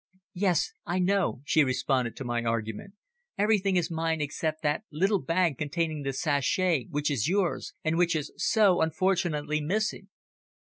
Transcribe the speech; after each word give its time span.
"Yes, 0.33 0.73
I 0.83 0.97
know," 0.97 1.41
she 1.45 1.63
responded 1.63 2.15
to 2.15 2.23
my 2.23 2.43
argument. 2.43 2.95
"Everything 3.37 3.75
is 3.75 3.91
mine 3.91 4.19
except 4.19 4.63
that 4.63 4.83
little 4.91 5.21
bag 5.21 5.59
containing 5.59 6.01
the 6.01 6.11
sachet, 6.11 6.87
which 6.89 7.11
is 7.11 7.27
yours, 7.29 7.73
and 7.83 7.97
which 7.99 8.15
is 8.15 8.33
so 8.35 8.81
unfortunately 8.81 9.61
missing." 9.61 10.07